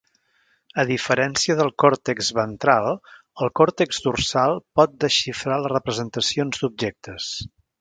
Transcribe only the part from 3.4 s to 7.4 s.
el còrtex dorsal pot desxifrar les representacions d'objectes.